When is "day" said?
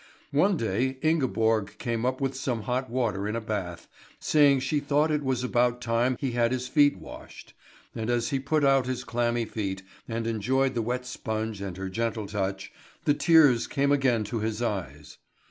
0.57-0.97